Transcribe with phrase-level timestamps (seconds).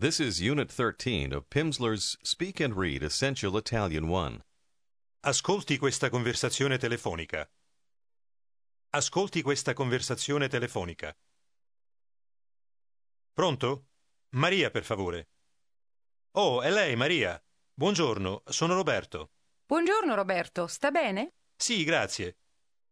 [0.00, 4.44] This is Unit 13 of Pimsleur's Speak and Read Essential Italian 1.
[5.24, 7.50] Ascolti questa conversazione telefonica.
[8.90, 11.12] Ascolti questa conversazione telefonica.
[13.32, 13.86] Pronto?
[14.36, 15.30] Maria, per favore.
[16.36, 17.36] Oh, è lei, Maria.
[17.74, 19.32] Buongiorno, sono Roberto.
[19.66, 21.32] Buongiorno Roberto, sta bene?
[21.56, 22.36] Sì, grazie.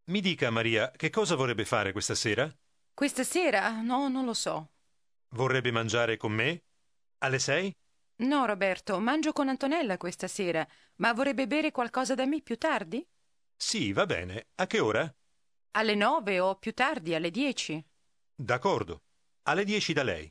[0.07, 2.53] Mi dica, Maria, che cosa vorrebbe fare questa sera?
[2.93, 3.81] Questa sera?
[3.81, 4.73] No, non lo so.
[5.37, 6.63] Vorrebbe mangiare con me?
[7.19, 7.75] Alle sei?
[8.19, 13.07] No, Roberto, mangio con Antonella questa sera, ma vorrebbe bere qualcosa da me più tardi?
[13.57, 14.49] Sì, va bene.
[14.57, 15.15] A che ora?
[15.73, 17.83] Alle nove o più tardi, alle dieci.
[18.35, 19.03] D'accordo.
[19.43, 20.31] Alle dieci da lei.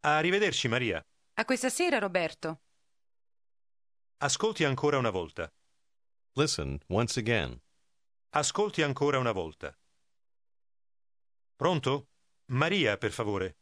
[0.00, 1.04] Arrivederci, Maria.
[1.34, 2.60] A questa sera, Roberto.
[4.18, 5.50] Ascolti ancora una volta.
[6.34, 7.60] Listen once again.
[8.30, 9.76] Ascolti ancora una volta.
[11.56, 12.08] Pronto?
[12.46, 13.56] Maria, per favore.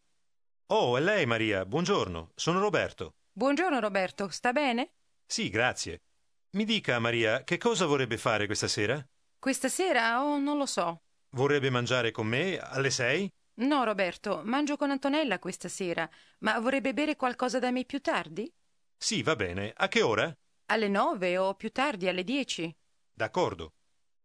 [0.73, 1.67] Oh, è lei, Maria.
[1.67, 2.31] Buongiorno.
[2.37, 3.15] Sono Roberto.
[3.33, 4.93] Buongiorno Roberto, sta bene?
[5.27, 6.03] Sì, grazie.
[6.51, 9.05] Mi dica, Maria, che cosa vorrebbe fare questa sera?
[9.37, 10.23] Questa sera?
[10.23, 11.03] Oh, non lo so.
[11.31, 13.29] Vorrebbe mangiare con me alle sei?
[13.63, 18.49] No, Roberto, mangio con Antonella questa sera, ma vorrebbe bere qualcosa da me più tardi?
[18.97, 19.73] Sì, va bene.
[19.75, 20.33] A che ora?
[20.67, 22.73] Alle nove o più tardi, alle dieci.
[23.13, 23.73] D'accordo.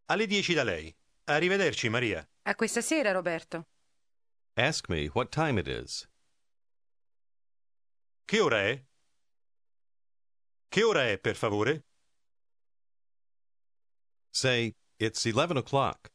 [0.06, 0.96] Alle dieci da lei.
[1.24, 2.24] Arrivederci, Maria.
[2.44, 3.66] A questa sera, Roberto.
[4.54, 6.08] Ask me what time it is.
[8.26, 8.84] Che ora è?
[10.68, 11.86] Che ora è, per favore?
[14.32, 16.10] Say, It's 11 o'clock.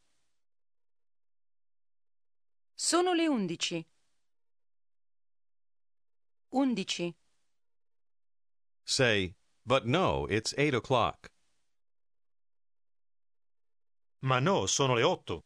[2.74, 3.86] Sono le undici.
[6.48, 7.14] Undici.
[8.84, 9.34] Say,
[9.66, 11.30] But no, it's 8 o'clock.
[14.22, 15.44] Ma no, sono le otto.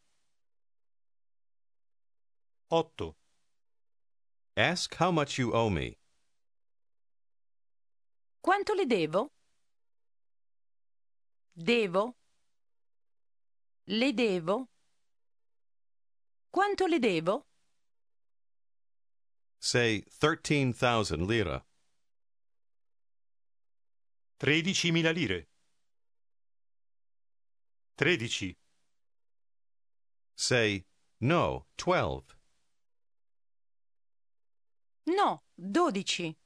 [2.70, 3.16] Otto.
[4.56, 5.98] Ask how much you owe me.
[8.44, 9.32] Quanto le devo?
[11.50, 12.14] Devo?
[13.84, 14.68] Le devo?
[16.50, 17.46] Quanto le devo?
[19.56, 21.64] Say 13,000 lira.
[24.36, 25.48] Tredicimila lire.
[27.96, 28.54] Tredici.
[30.34, 30.84] Say,
[31.20, 32.36] No, 12.
[35.06, 36.36] No, dodici.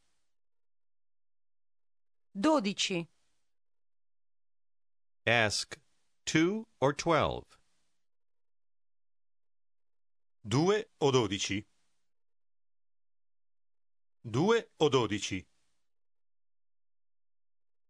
[2.38, 3.06] Dodici.
[5.26, 5.76] Ask
[6.26, 7.44] 2 or 12.
[10.47, 11.65] Due o dodici?
[14.28, 15.44] Due o dodici?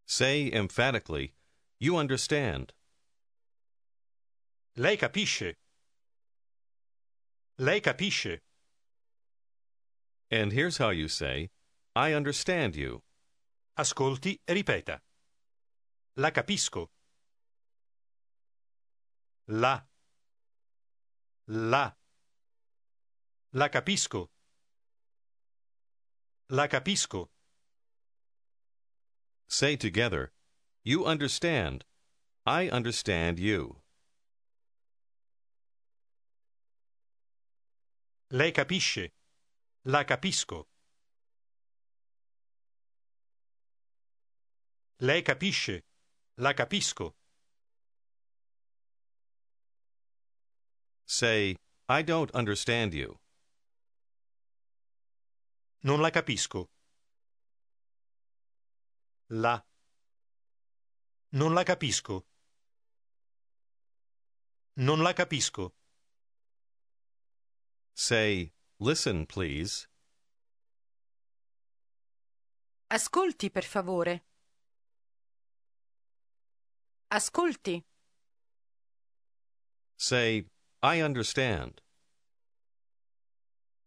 [0.07, 1.35] Say emphatically,
[1.81, 2.73] You understand.
[4.77, 5.55] Lei capisce.
[7.57, 8.41] Lei capisce.
[10.31, 11.51] And here's how you say,
[11.95, 13.03] I understand you.
[13.79, 15.01] Ascolti ripeta.
[16.17, 16.91] La capisco.
[19.47, 19.87] La.
[21.47, 21.97] La.
[23.53, 24.31] La capisco.
[26.49, 27.29] La capisco.
[29.47, 30.33] Say together,
[30.83, 31.85] You understand.
[32.45, 33.83] I understand you.
[38.31, 39.13] Lei capisce.
[39.85, 40.67] La capisco.
[45.01, 45.85] Lei capisce.
[46.37, 47.15] La capisco.
[51.05, 51.57] Say,
[51.89, 53.17] I don't understand you.
[55.85, 56.69] Non la capisco.
[59.29, 59.65] La.
[61.31, 62.27] Non la capisco.
[64.75, 65.75] Non la capisco.
[67.95, 69.89] Say, Listen, please.
[72.91, 74.28] Ascolti, per favore.
[77.11, 77.83] Ascolti.
[79.97, 80.45] Say,
[80.83, 81.81] I understand.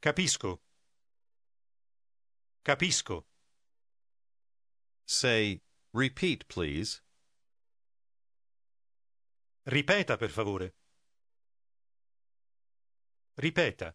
[0.01, 0.59] Capisco.
[2.65, 3.23] Capisco.
[5.05, 5.61] Say,
[5.93, 7.01] Repeat, please.
[9.67, 10.73] Ripeta, per favore.
[13.39, 13.93] Ripeta.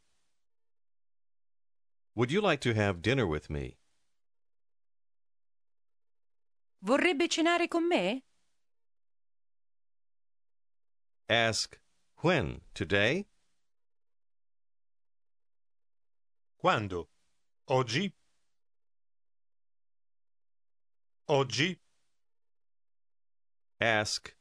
[2.15, 3.77] Would you like to have dinner with me?
[6.85, 8.23] Vorrebbe cenare con me?
[11.29, 11.79] Ask,
[12.19, 12.61] When?
[12.73, 13.27] Today?
[16.59, 17.09] Quando?
[17.69, 18.13] Oggi?
[21.29, 21.79] Oggi?
[23.81, 24.35] Ask,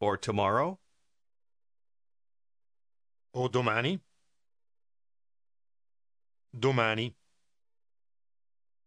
[0.00, 0.78] Or tomorrow?
[3.34, 4.00] O domani?
[6.56, 7.14] Domani?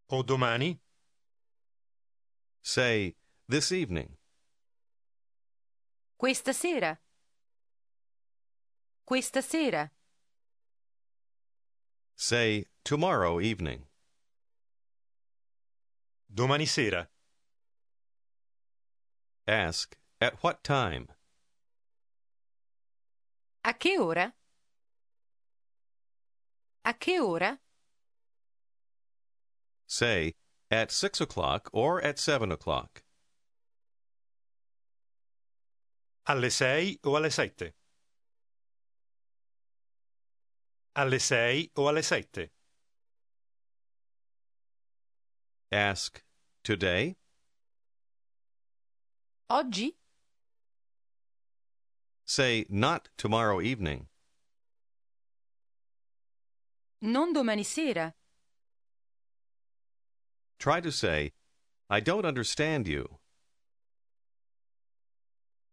[0.09, 0.79] O domani?
[2.63, 3.15] Say,
[3.49, 4.15] this evening.
[6.17, 6.97] Questa sera.
[9.05, 9.91] Questa sera.
[12.15, 13.85] Say, tomorrow evening.
[16.33, 17.09] Domani sera.
[19.47, 21.07] Ask, at what time?
[23.63, 24.33] A che ora?
[26.85, 27.59] A che ora?
[29.87, 30.35] Say,
[30.69, 33.03] at six o'clock or at seven o'clock.
[36.27, 37.73] Alle sei o alle sette?
[40.93, 42.51] Alle sei o alle sette?
[45.71, 46.21] Ask,
[46.63, 47.15] today?
[49.49, 49.95] Oggi?
[52.25, 54.07] Say, not tomorrow evening.
[57.01, 58.13] Non domani sera.
[60.59, 61.31] Try to say,
[61.89, 63.19] I don't understand you.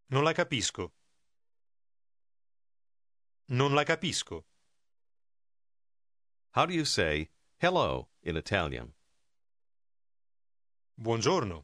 [0.09, 0.91] Non la capisco.
[3.49, 4.45] Non la capisco.
[6.53, 7.29] How do you say,
[7.59, 8.93] hello, in Italian?
[10.99, 11.63] Buongiorno.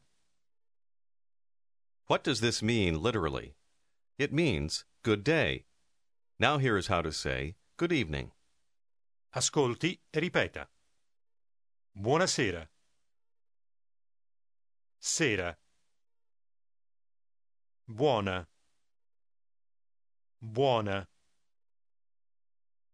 [2.06, 3.56] What does this mean literally?
[4.16, 5.64] It means good day.
[6.38, 8.30] Now here is how to say good evening.
[9.34, 10.66] Ascolti e ripeta.
[12.00, 12.68] Buonasera.
[15.00, 15.56] Sera.
[17.88, 18.46] Buona.
[20.40, 21.08] Buona.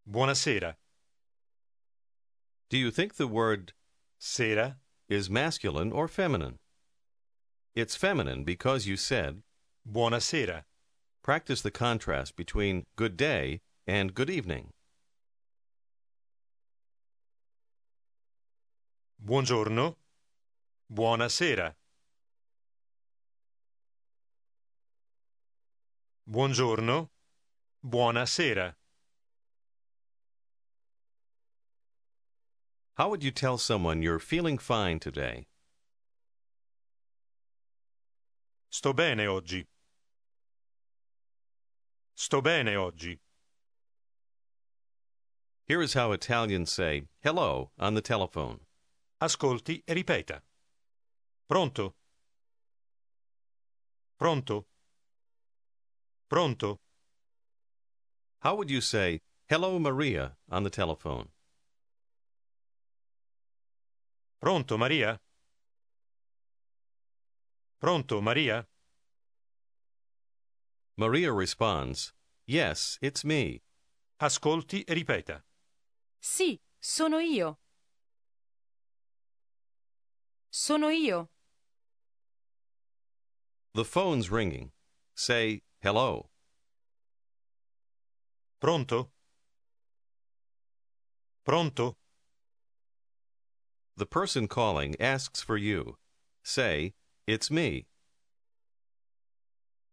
[0.09, 0.75] Buonasera.
[2.73, 3.73] Do you think the word
[4.17, 4.77] Sera.
[5.07, 6.57] is masculine or feminine?
[7.75, 9.43] It's feminine because you said,
[9.87, 10.63] Buonasera.
[11.21, 14.71] practice the contrast between good day and good evening.
[19.23, 19.97] Buongiorno.
[20.91, 21.75] Buonasera.
[26.27, 27.09] Buongiorno.
[27.85, 28.73] Buonasera.
[32.95, 35.47] How would you tell someone you're feeling fine today?
[38.69, 39.65] Sto bene oggi.
[42.13, 43.19] Sto bene oggi.
[45.65, 48.59] Here is how Italians say hello on the telephone.
[49.19, 50.41] Ascolti e ripeta.
[51.49, 51.95] Pronto?
[54.19, 54.67] Pronto?
[56.29, 56.79] Pronto?
[58.41, 61.32] How would you say hello Maria on the telephone?
[64.43, 65.17] Pronto, Maria?
[67.79, 68.67] Pronto, Maria?
[70.97, 72.11] Maria responds,
[72.45, 73.61] Yes, it's me.
[74.19, 75.45] Ascolti e ripeta.
[76.19, 77.61] Sì, sono io.
[80.49, 81.29] Sono io.
[83.73, 84.73] The phone's ringing.
[85.15, 86.29] Say hello.
[88.59, 89.13] Pronto?
[91.45, 91.95] Pronto?
[93.95, 95.97] The person calling asks for you.
[96.43, 96.93] Say,
[97.27, 97.85] It's me.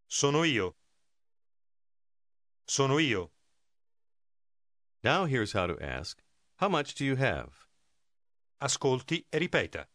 [0.09, 0.75] Sono io.
[2.67, 3.31] Sono io.
[5.05, 6.23] Now here's how to ask,
[6.57, 7.67] How much do you have?
[8.61, 9.87] Ascolti e ripeta.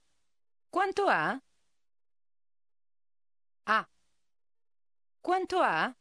[0.72, 1.40] Quanto ha?
[3.68, 3.88] Ha.
[5.24, 5.96] Quanto ha?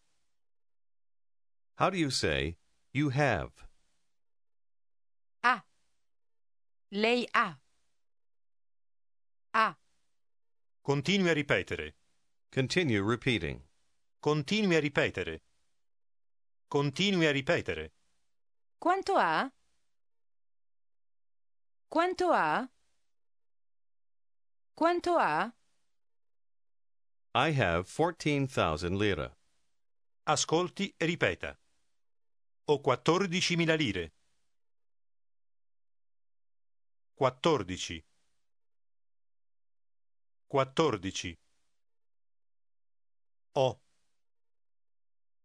[1.76, 2.56] How do you say,
[2.92, 3.50] You have?
[5.42, 5.62] Ha.
[6.92, 7.58] Lei ha.
[9.56, 9.78] Ha.
[10.82, 11.94] Continui a ripetere.
[12.50, 13.62] Continue repeating.
[14.18, 15.42] Continui a ripetere.
[16.66, 17.92] Continui a ripetere.
[18.78, 19.48] Quanto ha?
[21.86, 22.68] Quanto ha?
[24.74, 25.54] Quanto ha?
[27.36, 29.32] I have 14,000 lira.
[30.24, 31.56] Ascolti e ripeta.
[32.64, 34.14] Ho 14.000 lire.
[37.14, 38.04] 14.
[40.54, 41.36] 14.
[43.56, 43.78] Ho.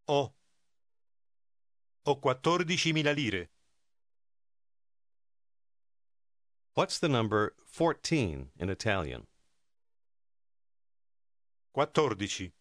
[0.08, 0.34] Ho.
[2.06, 3.48] Ho 14.000 lire.
[6.75, 9.25] What's the number 14 in Italian?
[11.74, 12.51] 14.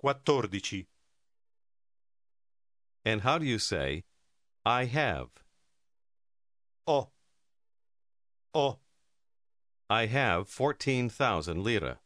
[0.00, 0.86] 14.
[3.04, 4.04] And how do you say,
[4.64, 5.28] I have?
[6.86, 7.10] Ho.
[8.54, 8.83] Ho.
[9.94, 12.00] I have 14,000 lira.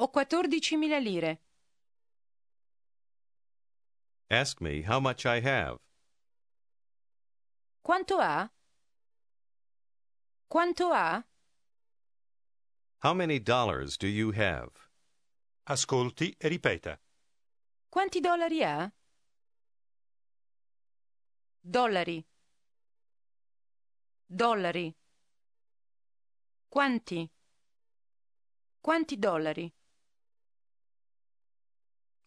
[0.00, 1.38] Ho 14.000 lire.
[4.28, 5.78] Ask me how much I have.
[7.80, 8.50] Quanto ha?
[10.48, 11.22] Quanto ha?
[12.98, 14.70] How many dollars do you have?
[15.68, 16.98] Ascolti e ripeta.
[17.88, 18.90] Quanti dollari ha?
[21.62, 22.24] Dollari.
[24.28, 24.92] Dollari.
[26.68, 27.30] Quanti?
[28.80, 29.72] Quanti dollari?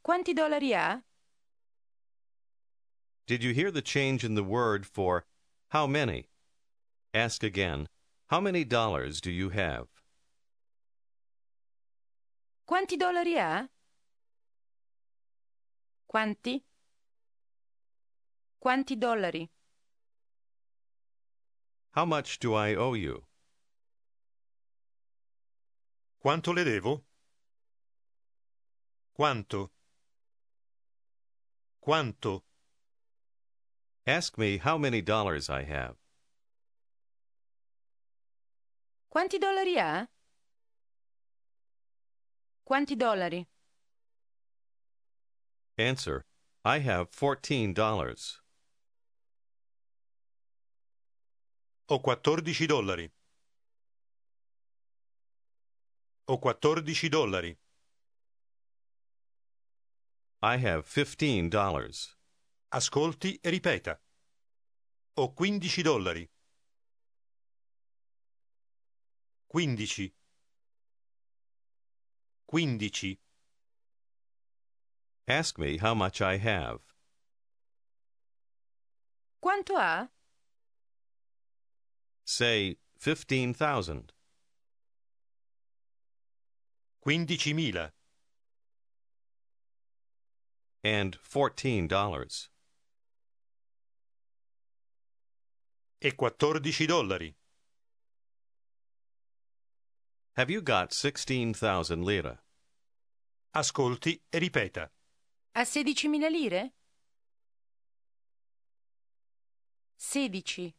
[0.02, 1.04] Quanti dollari ha?
[3.28, 5.26] Did you hear the change in the word for
[5.70, 6.30] how many?
[7.14, 7.88] Ask again,
[8.28, 9.88] how many dollars do you have?
[12.66, 13.68] Quanti dollari ha?
[16.08, 16.64] Quanti?
[18.60, 19.50] Quanti dollari?
[21.92, 23.24] How much do I owe you?
[26.22, 27.02] Quanto le devo?
[29.14, 29.72] Quanto?
[31.82, 32.44] Quanto?
[34.06, 35.96] Ask me how many dollars I have.
[39.10, 40.08] Quanti dollari ha?
[42.64, 43.46] Quanti dollari?
[45.78, 46.24] Answer,
[46.64, 48.40] I have fourteen dollars.
[51.92, 53.12] Ho 14 dollari.
[56.26, 57.58] Ho 14 dollari.
[60.44, 62.16] I have fifteen dollars.
[62.70, 64.00] Ascolti e ripeta.
[65.16, 66.30] Ho 15 dollari.
[69.48, 70.14] 15.
[72.46, 73.20] 15.
[75.28, 76.82] Ask me how much I have.
[79.40, 80.08] Quanto ha?
[82.32, 84.14] Say fifteen thousand.
[87.04, 87.90] 15.000
[90.84, 92.50] and fourteen dollars.
[96.02, 97.34] e 14 dollari.
[100.34, 102.38] Have you got sixteen thousand lira?
[103.56, 104.92] Ascolti e ripeta.
[105.56, 106.72] A 16.000 lire?
[109.98, 110.79] 16.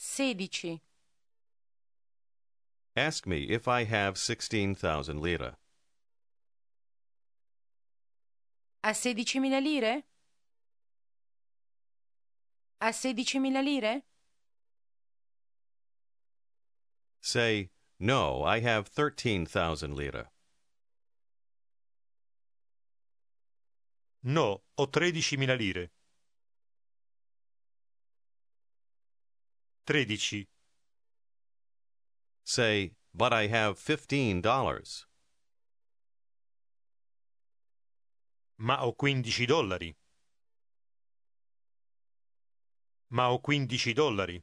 [0.00, 0.80] 16.
[2.96, 5.56] Ask me if I have sixteen thousand lira.
[8.84, 10.02] A 16.000 lire?
[12.80, 14.02] A 16.000 lire?
[17.20, 20.30] Say, no, I have thirteen thousand lira.
[24.22, 25.88] No, ho 13.000 lire.
[29.88, 30.46] 13.
[32.44, 35.06] Say, but I have fifteen dollars.
[38.58, 39.96] Ma ho 15 dollari.
[43.12, 44.42] Ma ho 15 dollari.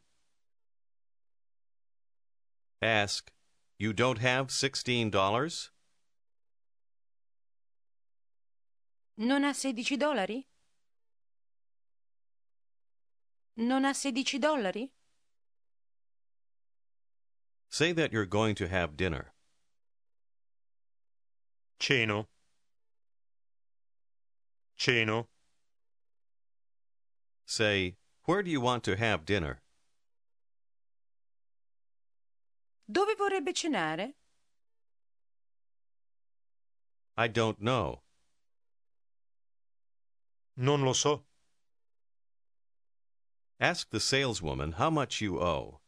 [2.82, 3.32] Ask,
[3.78, 5.72] you don't have sixteen dollars?
[9.18, 10.48] Non ha 16 dollari?
[13.58, 14.95] Non ha 16 dollari?
[17.78, 19.34] Say that you're going to have dinner.
[21.78, 22.28] Ceno.
[24.80, 25.26] Ceno.
[27.46, 29.62] Say, where do you want to have dinner?
[32.90, 34.14] Dove vorrebbe cenare?
[37.18, 38.04] I don't know.
[40.56, 41.24] Non lo so.
[43.60, 45.82] Ask the saleswoman how much you owe.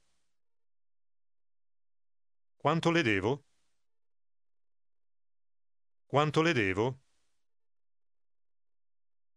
[2.57, 3.45] Quanto le devo?
[6.05, 6.99] Quanto le devo?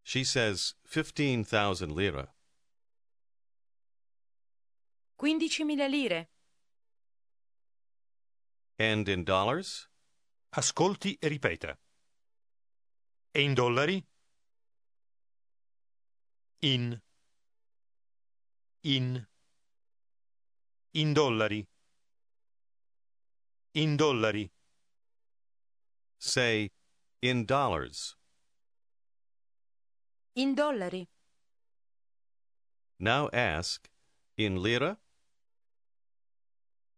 [0.02, 2.34] She says fifteen thousand lira.
[5.20, 6.30] 15.000 lire.
[8.78, 9.90] And in dollars?
[10.56, 11.78] Ascolti e ripeta.
[13.30, 14.02] E in dollari?
[16.60, 16.98] In.
[18.80, 19.28] In.
[20.92, 21.68] In dollari.
[23.74, 24.50] In dollari.
[26.18, 26.70] Say,
[27.22, 28.16] in dollars.
[30.34, 31.06] In dollari.
[32.98, 33.88] Now ask,
[34.36, 34.98] in lira?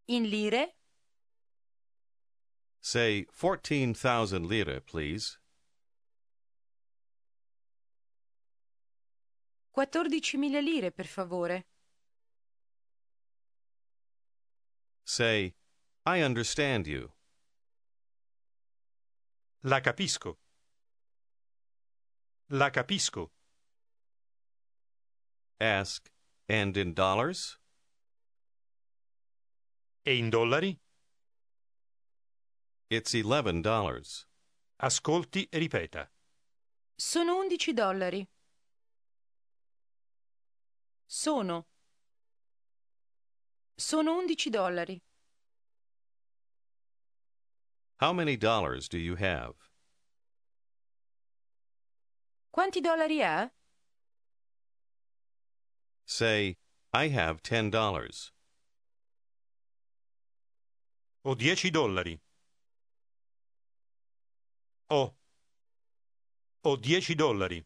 [0.09, 0.69] In lire?
[2.81, 5.39] Say fourteen thousand lira, please.
[9.75, 11.65] 14.000 lire, per favore.
[15.03, 15.55] Say,
[16.05, 17.13] I understand you.
[19.63, 20.39] La capisco.
[22.49, 23.31] La capisco.
[25.61, 26.11] Ask,
[26.49, 27.57] and in dollars?
[30.05, 30.77] E in dollari?
[32.91, 34.27] It's eleven dollars.
[34.81, 36.11] Ascolti e ripeta.
[36.97, 38.29] Sono 11 dollari.
[41.07, 41.69] Sono.
[43.77, 45.01] Sono 11 dollari.
[48.03, 49.53] How many dollars do you have?
[52.51, 53.51] Quanti dollari ha?
[56.05, 56.57] Say,
[56.93, 58.33] I have ten dollars.
[61.25, 62.19] Ho 10 dollari.
[64.91, 65.15] Ho.
[66.65, 67.63] Ho 10 dollari.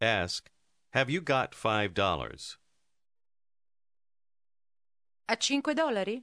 [0.00, 0.48] Ask,
[0.92, 2.58] have you got five dollars?
[5.28, 6.22] A cinque dollari?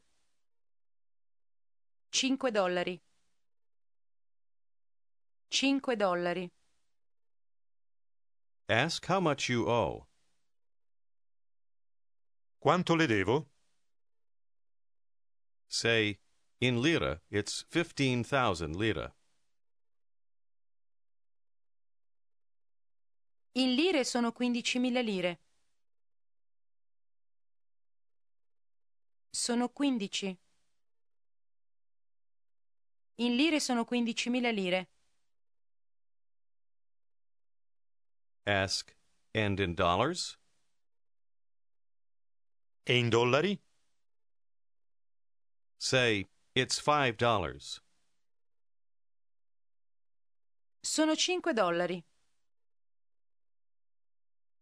[2.14, 3.02] 5 dollari.
[5.48, 6.48] 5 dollari.
[8.70, 10.06] Ask how much you owe.
[12.60, 13.50] Quanto le devo?
[15.68, 16.20] Say,
[16.60, 19.16] in lira, it's fifteen thousand lira.
[23.54, 25.40] In lire sono 15.000 lire.
[29.32, 30.38] Sono 15.
[33.18, 34.88] In lire sono 15.000 lire.
[38.46, 38.94] Ask,
[39.34, 40.38] and in dollars?
[42.86, 43.60] E in dollari?
[45.78, 47.80] Say, it's five dollars.
[50.82, 52.04] Sono 5 dollari.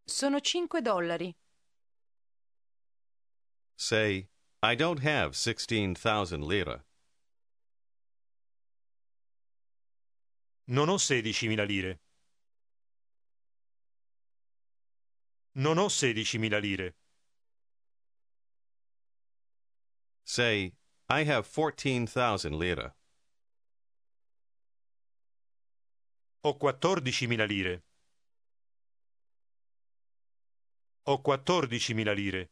[0.06, 1.34] Sono 5 dollari.
[3.76, 4.28] Say,
[4.62, 6.44] I don't have sixteen thousand
[10.68, 12.00] Non ho 16.000 lire.
[15.56, 16.96] Non ho 16.000 lire.
[20.24, 20.74] Say,
[21.10, 22.94] I have fourteen thousand lira.
[26.44, 27.82] Ho 14.000 lire.
[31.06, 32.50] Ho 14.000 lire.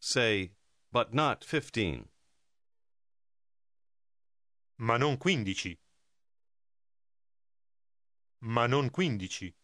[0.00, 0.52] Say,
[0.90, 2.08] but not fifteen.
[4.76, 5.78] Ma non 15.
[8.40, 9.54] Ma non 15.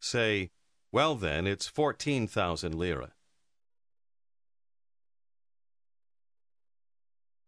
[0.00, 0.50] Say,
[0.90, 3.14] well then, it's fourteen thousand lira.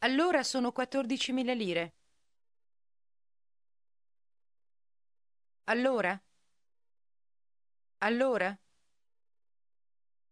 [0.00, 1.94] Allora sono 14.000 lire.
[5.64, 6.20] Allora?
[7.98, 8.58] Allora?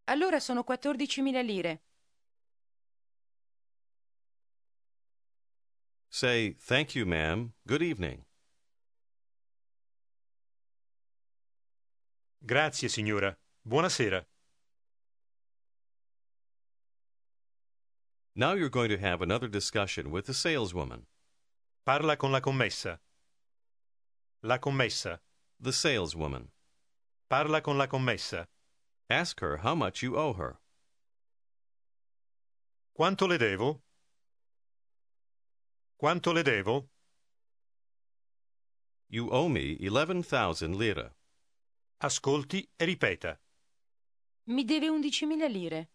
[0.05, 1.83] Allora sono 14.000 lire.
[6.11, 7.53] Say, thank you, ma'am.
[7.68, 8.25] Good evening.
[12.44, 13.37] Grazie, signora.
[13.68, 14.25] Buonasera.
[18.35, 21.07] Now you're going to have another discussion with the saleswoman.
[21.87, 22.99] Parla con la commessa.
[24.42, 25.20] La commessa.
[25.61, 26.49] The saleswoman.
[27.29, 28.46] Parla con la commessa.
[29.09, 30.59] Ask her how much you owe her.
[32.96, 33.81] Quanto le devo?
[36.01, 36.89] Quanto le devo?
[39.09, 41.15] You owe me eleven thousand lira.
[41.99, 43.39] Ascolti e ripeta.
[44.45, 45.91] Mi deve 11.000 lire.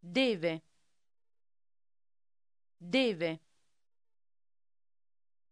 [0.00, 0.64] Deve.
[2.76, 3.40] Deve.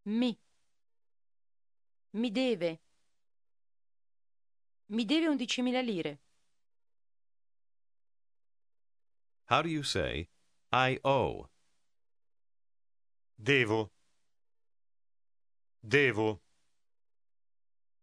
[0.07, 0.37] Mi.
[2.15, 2.81] Mi deve.
[4.87, 6.19] Mi deve 11.000 lire.
[9.45, 10.27] How do you say,
[10.75, 11.47] I owe?
[13.41, 13.91] Devo.
[15.87, 16.39] Devo.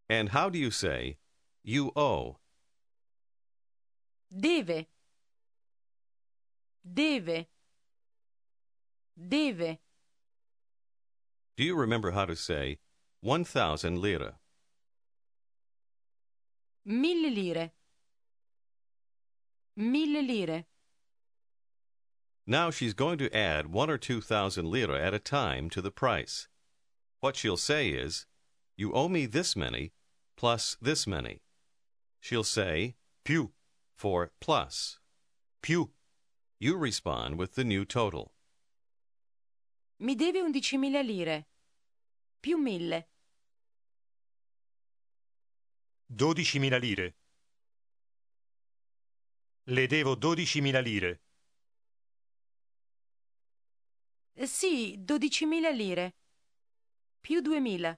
[0.08, 1.18] And how do you say,
[1.62, 2.38] you owe?
[4.34, 4.86] Deve.
[6.82, 7.46] Deve.
[9.18, 9.78] Deve.
[11.58, 12.78] Do you remember how to say,
[13.20, 14.32] one thousand lire?
[16.86, 17.70] Mille lire.
[19.76, 20.64] Mille lire.
[22.46, 25.90] Now she's going to add one or two thousand lira at a time to the
[25.92, 26.48] price.
[27.20, 28.26] What she'll say is,
[28.76, 29.92] You owe me this many
[30.36, 31.40] plus this many.
[32.20, 33.50] She'll say Più.
[33.94, 34.98] for plus.
[35.62, 35.90] Più.
[36.58, 38.32] You respond with the new total.
[40.00, 41.46] Mi deve 11.000 lire.
[42.42, 43.04] Più mille.
[46.12, 47.14] 12.000 lire.
[49.66, 51.20] Le devo 12.000 lire.
[54.46, 56.16] Sì, 12.000 lire.
[57.20, 57.96] Più 2.000.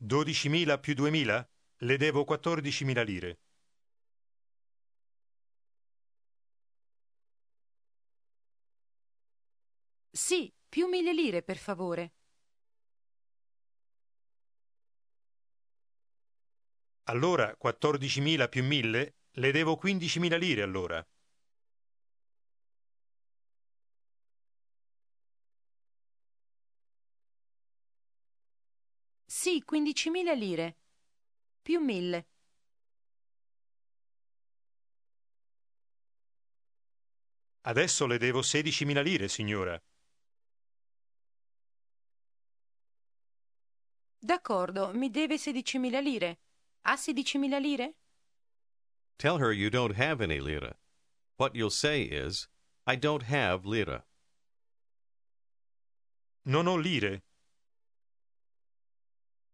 [0.00, 1.48] 12.000 più 2.000?
[1.78, 3.40] Le devo 14.000 lire.
[10.10, 12.12] Sì, più 1.000 lire, per favore.
[17.04, 19.14] Allora 14.000 più 1.000?
[19.32, 21.04] Le devo 15.000 lire allora.
[29.40, 30.78] Sì, 15.000 lire.
[31.62, 32.26] Più 1.000.
[37.60, 39.80] Adesso le devo 16.000 lire, signora.
[44.18, 46.40] D'accordo, mi deve 16.000 lire.
[46.80, 47.94] Ha 16.000 lire?
[49.14, 50.76] Tell her you don't have any lira.
[51.36, 52.48] What you'll say is,
[52.86, 54.04] I don't have lira.
[56.42, 57.22] Non ho lire.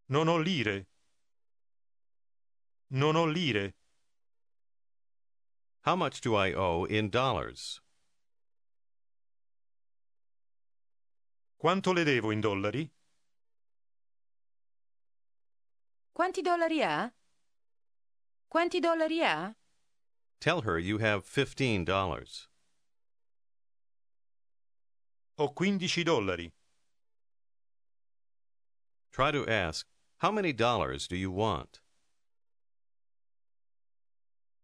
[0.08, 0.86] Non ho lire.
[2.90, 3.74] Non ho lire.
[5.82, 7.80] How much do I owe in dollars?
[11.58, 12.90] Quanto le devo in dollari?
[16.12, 17.10] Quanti dollari ha?
[18.48, 19.54] Quanti dollari ha?
[20.38, 22.48] Tell her you have fifteen dollars.
[25.36, 26.52] Ho 15 dollari.
[29.10, 29.86] Try to ask,
[30.24, 31.80] How many dollars do you want?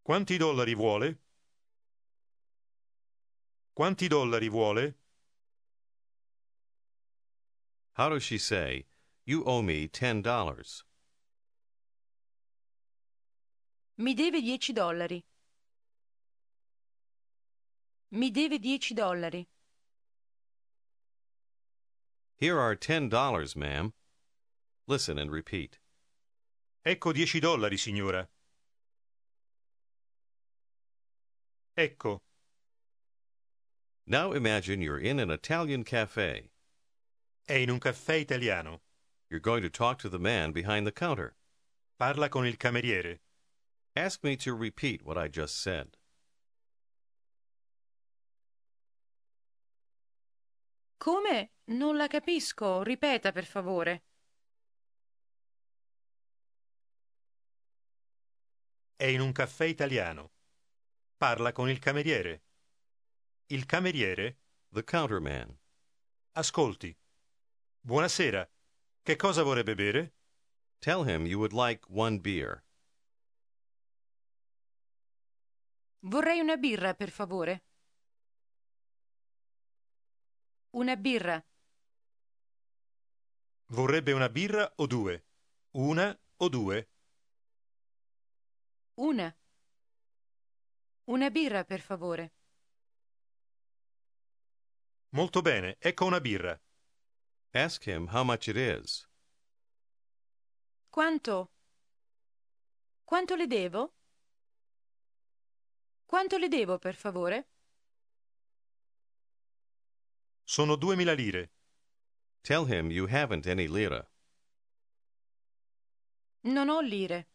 [0.03, 1.18] Quanti dollari vuole?
[3.75, 4.94] Quanti dollari vuole?
[7.92, 8.87] How does she say,
[9.27, 10.83] You owe me ten dollars?
[13.99, 15.23] Mi deve 10 dollari.
[18.12, 19.46] Mi deve 10 dollari.
[22.37, 23.92] Here are ten dollars, ma'am.
[24.90, 25.79] Listen and repeat.
[26.85, 28.29] Ecco 10 dollari, signora.
[31.76, 32.18] Ecco.
[34.05, 36.50] Now imagine you're in an Italian cafe.
[37.46, 38.81] È in un caffè italiano.
[39.29, 41.37] You're going to talk to the man behind the counter.
[41.96, 43.20] Parla con il cameriere.
[43.94, 45.98] Ask me to repeat what I just said.
[50.98, 51.50] Come?
[51.66, 52.83] Non la capisco.
[52.83, 54.03] Ripeta, per favore.
[59.00, 60.32] È in un caffè italiano.
[61.16, 62.44] Parla con il cameriere.
[63.46, 64.42] Il cameriere?
[64.68, 65.58] The counterman.
[66.32, 66.94] Ascolti.
[67.80, 68.46] Buonasera.
[69.00, 70.16] Che cosa vorrebbe bere?
[70.80, 72.62] Tell him you would like one beer.
[76.00, 77.64] Vorrei una birra, per favore.
[80.72, 81.42] Una birra.
[83.68, 85.24] Vorrebbe una birra o due?
[85.70, 86.89] Una o due?
[89.00, 89.34] Una.
[91.04, 92.34] Una birra, per favore.
[95.12, 96.60] Molto bene, ecco una birra.
[97.52, 99.08] Ask him how much it is.
[100.90, 101.50] Quanto?
[103.02, 103.94] Quanto le devo?
[106.04, 107.48] Quanto le devo, per favore?
[110.44, 111.52] Sono duemila lire.
[112.42, 114.06] Tell him you haven't any lira.
[116.42, 117.30] Non ho lire.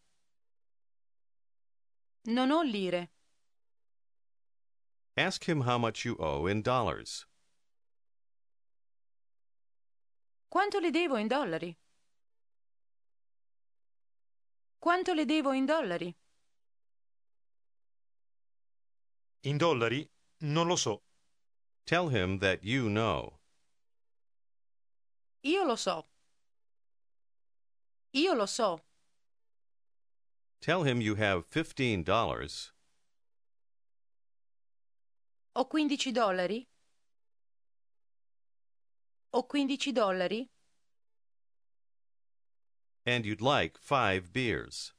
[2.28, 3.10] Non ho lire.
[5.16, 7.26] Ask him how much you owe in dollars.
[10.50, 11.76] Quanto le devo in dollari?
[14.80, 16.16] Quanto le devo in dollari?
[19.44, 20.08] In dollari?
[20.42, 21.02] Non lo so.
[21.86, 23.40] Tell him that you know.
[25.44, 26.06] Io lo so.
[28.14, 28.85] Io lo so.
[30.66, 32.72] Tell him you have fifteen dollars.
[35.56, 36.66] Ho 15 dollari?
[39.32, 40.50] Ho 15 dollari?
[43.06, 44.92] and you'd like five beers.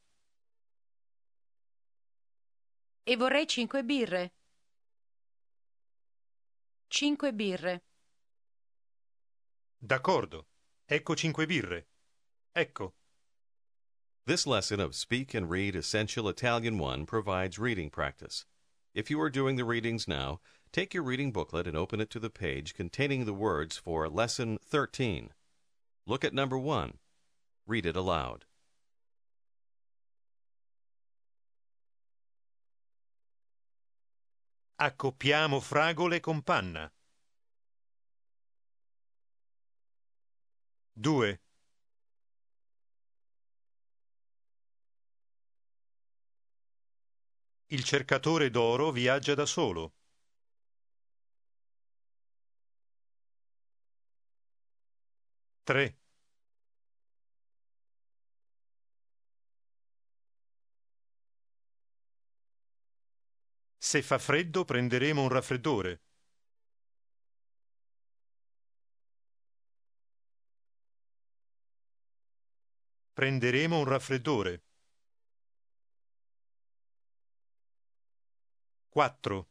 [3.03, 4.35] E vorrei 5 birre.
[6.89, 7.83] 5 birre.
[9.77, 10.47] D'accordo.
[10.87, 11.89] Ecco cinque birre.
[12.53, 12.95] Ecco.
[14.27, 18.45] This lesson of Speak and Read Essential Italian 1 provides reading practice.
[18.93, 20.41] If you are doing the readings now,
[20.73, 24.59] take your reading booklet and open it to the page containing the words for Lesson
[24.65, 25.31] 13.
[26.07, 26.95] Look at number 1.
[27.69, 28.47] Read it aloud.
[34.81, 36.91] Accoppiamo fragole con panna.
[41.01, 41.39] 2.
[47.69, 49.93] Il cercatore d'oro viaggia da solo.
[55.67, 55.99] 3.
[63.79, 66.03] Se fa freddo prenderemo un raffreddore.
[73.13, 74.66] Prenderemo un raffreddore.
[78.97, 79.47] 4.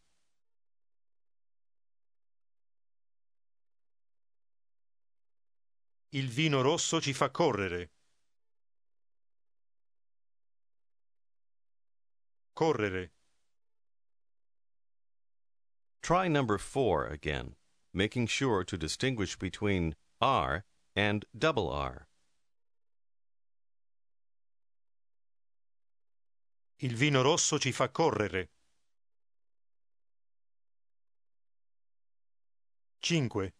[6.13, 7.91] Il vino rosso ci fa correre.
[12.53, 13.11] Correre.
[16.01, 17.55] Try number four again,
[17.93, 22.07] making sure to distinguish between R and double R.
[26.79, 28.54] Il vino rosso ci fa correre.
[33.05, 33.53] 5.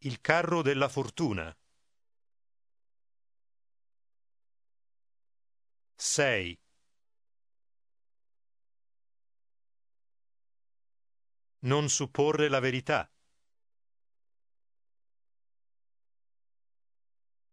[0.00, 1.56] Il carro della fortuna.
[5.94, 6.60] 6.
[11.60, 13.10] Non supporre la verità.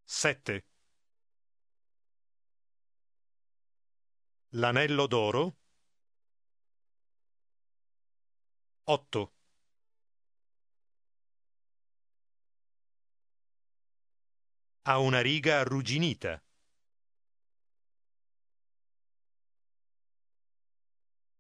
[0.04, 0.66] 7.
[4.50, 5.63] L'anello d'oro.
[8.86, 9.32] 8.
[14.86, 16.44] Ha una riga arrugginita.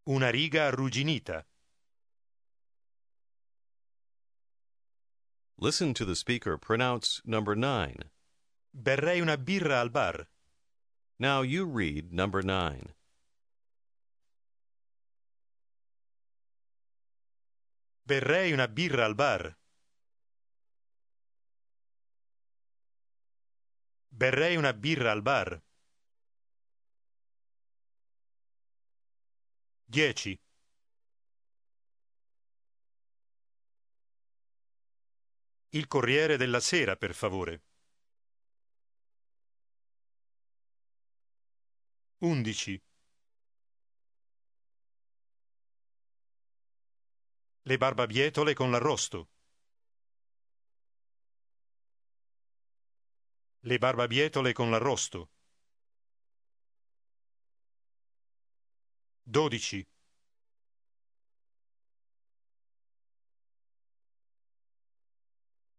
[0.06, 1.45] Una riga arrugginita.
[5.58, 8.12] Listen to the speaker pronounce number nine.
[8.73, 10.27] Berrei una birra al bar.
[11.19, 12.93] Now you read number nine.
[18.05, 19.57] Berrei una birra al bar.
[24.09, 25.63] Berrei una birra al bar.
[29.85, 30.37] 10.
[35.69, 37.63] Il Corriere della Sera, per favore.
[42.17, 42.81] 11.
[47.65, 49.30] Le barbabietole con l'arrosto.
[53.62, 55.30] Le barbabietole con l'arrosto.
[59.23, 59.88] 12.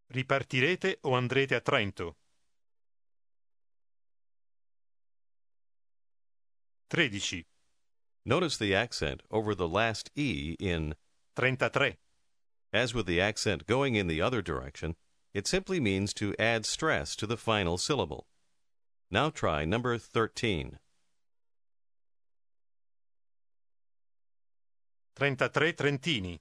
[0.06, 2.16] Ripartirete o andrete a Trento?
[6.86, 7.46] 13.
[8.22, 10.96] Notice the accent over the last E in
[11.36, 11.96] 33.
[12.72, 14.96] As with the accent going in the other direction,
[15.32, 18.26] it simply means to add stress to the final syllable.
[19.10, 20.78] Now try number 13.
[25.16, 26.40] 33 Trentini.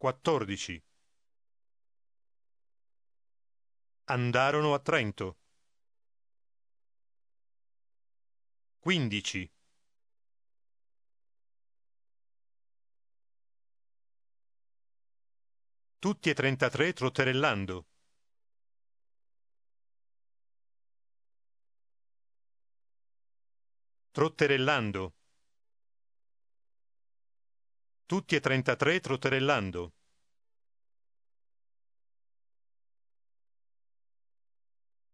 [0.00, 0.82] 14.
[4.08, 5.34] Andarono a Trento.
[8.84, 9.48] 15.
[16.04, 17.86] Tutti e 33 trotterellando.
[24.10, 25.14] Trotterellando.
[28.04, 29.94] Tutti e 33 trotterellando.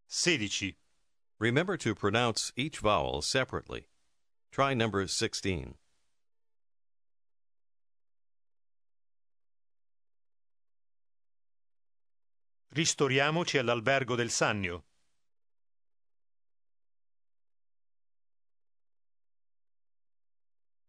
[0.07, 0.77] 16.
[1.39, 3.87] Remember to pronounce each vowel separately.
[4.51, 5.80] Try number 16.
[12.73, 14.85] Ristoriamoci all'albergo del Sannio.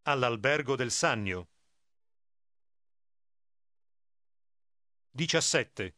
[0.02, 1.48] All'albergo del Sannio.
[5.10, 5.96] 17.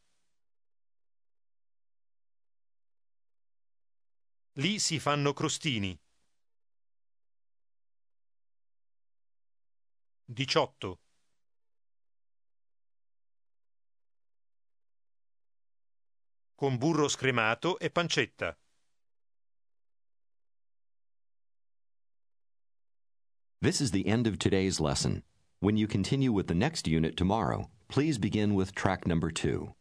[4.53, 6.01] Lì si fanno crostini.
[10.25, 11.04] 18.
[16.65, 18.57] con burro scremato e pancetta.
[23.61, 25.25] This is the end of today's lesson.
[25.61, 29.75] When you continue with the next unit tomorrow, please begin with track number two.